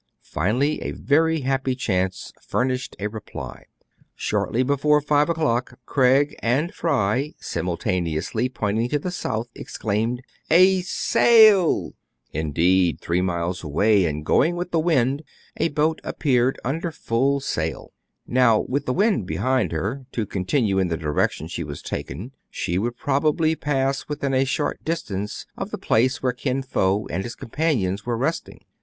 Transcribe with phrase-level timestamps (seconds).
[0.23, 3.65] Finally a very happy chance furnished a reply.
[4.15, 10.23] Shortly before five o'clock, Craig and Fry, simul taneously pointing to the south, exclaimed,
[10.65, 11.93] —"A sail!"
[12.33, 15.21] Indeed, three miles away, and going with the wind,
[15.57, 17.91] a boat appeared under full sail.
[18.25, 22.79] Now, with the wind behind her, to continue in the direction she was taking, she
[22.79, 27.35] would probably pass within a short distance of the place where Kin Fo and his
[27.35, 28.61] companions were resting.